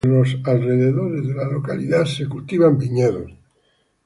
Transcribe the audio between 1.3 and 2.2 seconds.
la localidad